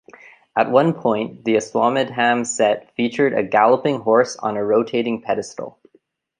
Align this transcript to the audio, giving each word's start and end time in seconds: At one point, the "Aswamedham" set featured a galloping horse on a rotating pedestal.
At 0.55 0.71
one 0.71 0.93
point, 0.95 1.45
the 1.45 1.57
"Aswamedham" 1.57 2.43
set 2.47 2.89
featured 2.95 3.33
a 3.35 3.43
galloping 3.43 3.99
horse 3.99 4.35
on 4.35 4.57
a 4.57 4.65
rotating 4.65 5.21
pedestal. 5.21 5.77